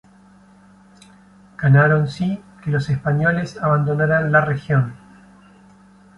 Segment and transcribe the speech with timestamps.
[1.59, 4.95] Ganaron, sí, que los españoles abandonaran la región.